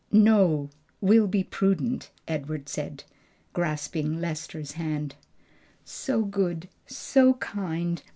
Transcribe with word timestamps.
"No; 0.11 0.71
we'll 0.99 1.27
be 1.27 1.43
prudent," 1.43 2.09
Edward 2.27 2.67
said, 2.67 3.03
grasping 3.53 4.19
Lester's 4.19 4.71
hand. 4.71 5.13
"So 5.85 6.23
good! 6.25 6.67
so 6.87 7.35
kind! 7.35 8.01